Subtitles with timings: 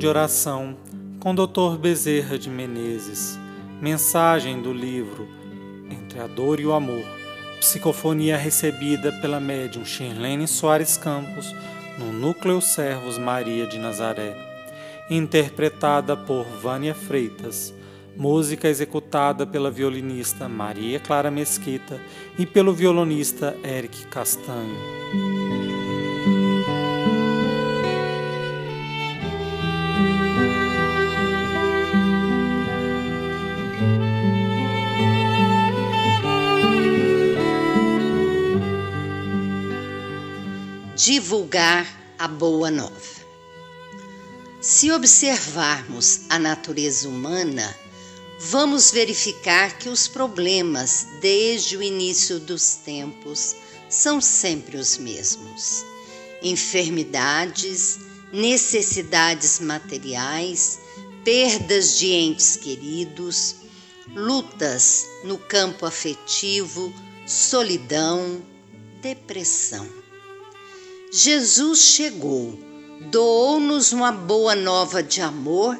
[0.00, 0.78] de oração
[1.20, 1.76] com Dr.
[1.78, 3.38] Bezerra de Menezes.
[3.82, 5.28] Mensagem do livro
[5.90, 7.04] Entre a Dor e o Amor.
[7.60, 11.54] Psicofonia recebida pela médium Shirlene Soares Campos
[11.98, 14.34] no Núcleo Servos Maria de Nazaré.
[15.10, 17.74] Interpretada por Vânia Freitas.
[18.16, 22.00] Música executada pela violinista Maria Clara Mesquita
[22.38, 25.39] e pelo violonista Eric Castanho.
[41.04, 41.86] Divulgar
[42.18, 43.20] a boa nova.
[44.60, 47.74] Se observarmos a natureza humana,
[48.38, 53.56] vamos verificar que os problemas, desde o início dos tempos,
[53.88, 55.82] são sempre os mesmos:
[56.42, 57.98] enfermidades,
[58.30, 60.80] necessidades materiais,
[61.24, 63.56] perdas de entes queridos,
[64.14, 66.92] lutas no campo afetivo,
[67.26, 68.42] solidão,
[69.00, 70.09] depressão.
[71.12, 72.56] Jesus chegou,
[73.10, 75.76] doou-nos uma boa nova de amor,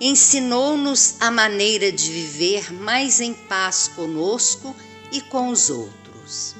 [0.00, 4.74] ensinou-nos a maneira de viver mais em paz conosco
[5.12, 6.56] e com os outros.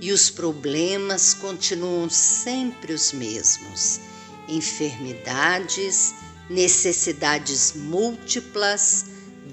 [0.00, 4.00] E os problemas continuam sempre os mesmos:
[4.48, 6.12] enfermidades,
[6.50, 9.04] necessidades múltiplas,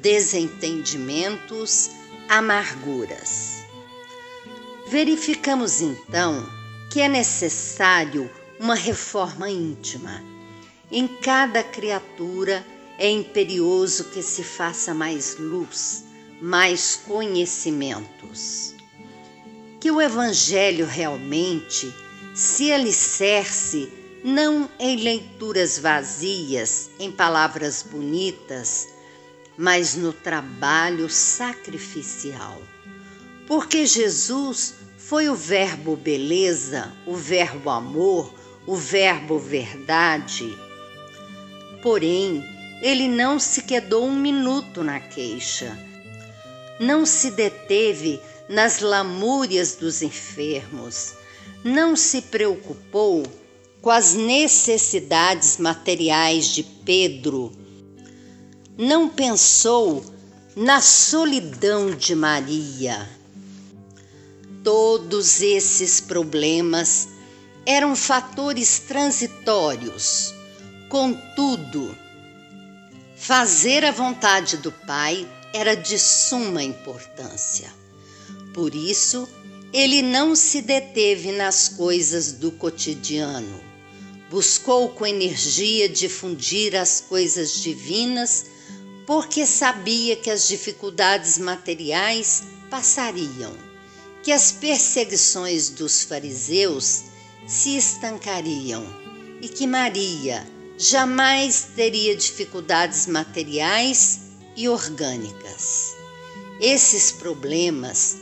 [0.01, 1.91] desentendimentos,
[2.27, 3.61] amarguras.
[4.87, 6.59] Verificamos então
[6.91, 10.21] que é necessário uma reforma íntima.
[10.91, 12.65] Em cada criatura
[12.99, 16.03] é imperioso que se faça mais luz,
[16.41, 18.75] mais conhecimentos.
[19.79, 21.95] Que o Evangelho realmente
[22.35, 23.89] se alicerce
[24.21, 28.89] não em leituras vazias, em palavras bonitas,
[29.57, 32.61] mas no trabalho sacrificial.
[33.51, 38.33] Porque Jesus foi o verbo beleza, o verbo amor,
[38.65, 40.57] o verbo verdade.
[41.83, 42.45] Porém,
[42.81, 45.77] ele não se quedou um minuto na queixa,
[46.79, 51.15] não se deteve nas lamúrias dos enfermos,
[51.61, 53.21] não se preocupou
[53.81, 57.51] com as necessidades materiais de Pedro,
[58.77, 60.05] não pensou
[60.55, 63.19] na solidão de Maria
[64.73, 67.09] Todos esses problemas
[67.65, 70.33] eram fatores transitórios.
[70.87, 71.93] Contudo,
[73.17, 77.69] fazer a vontade do Pai era de suma importância.
[78.53, 79.27] Por isso,
[79.73, 83.59] ele não se deteve nas coisas do cotidiano.
[84.29, 88.45] Buscou com energia difundir as coisas divinas,
[89.05, 93.70] porque sabia que as dificuldades materiais passariam
[94.23, 97.03] que as perseguições dos fariseus
[97.47, 98.85] se estancariam
[99.41, 104.21] e que Maria jamais teria dificuldades materiais
[104.55, 105.95] e orgânicas.
[106.59, 108.17] Esses problemas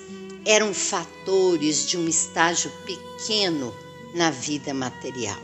[0.46, 3.76] eram fatores de um estágio pequeno
[4.16, 5.40] na vida material.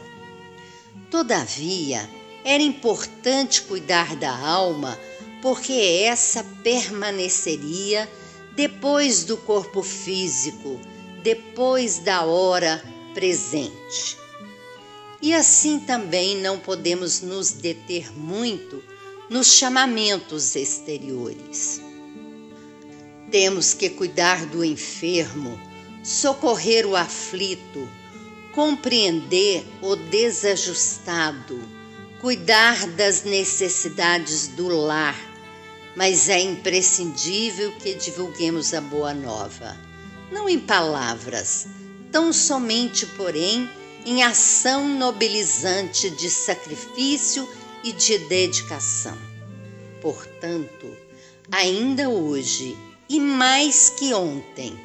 [1.11, 2.09] Todavia,
[2.43, 4.97] era importante cuidar da alma,
[5.41, 5.73] porque
[6.05, 8.09] essa permaneceria
[8.55, 10.79] depois do corpo físico,
[11.21, 12.83] depois da hora
[13.13, 14.17] presente.
[15.21, 18.81] E assim também não podemos nos deter muito
[19.29, 21.81] nos chamamentos exteriores.
[23.31, 25.59] Temos que cuidar do enfermo,
[26.03, 27.89] socorrer o aflito,
[28.53, 31.59] compreender o desajustado,
[32.21, 35.34] cuidar das necessidades do lar
[35.95, 39.77] mas é imprescindível que divulguemos a boa nova,
[40.31, 41.67] não em palavras,
[42.11, 43.69] tão somente, porém,
[44.05, 47.47] em ação nobilizante de sacrifício
[47.83, 49.17] e de dedicação.
[50.01, 50.95] Portanto,
[51.51, 52.77] ainda hoje
[53.07, 54.79] e mais que ontem,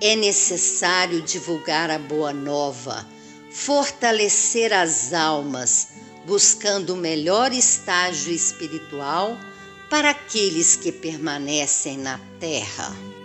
[0.00, 3.06] é necessário divulgar a boa nova,
[3.50, 5.88] fortalecer as almas,
[6.26, 9.38] buscando o melhor estágio espiritual
[9.88, 13.15] para aqueles que permanecem na terra.